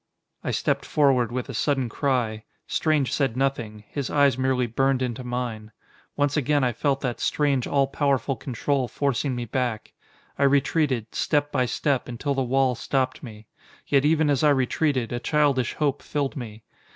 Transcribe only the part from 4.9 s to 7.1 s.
into mine. Once again I felt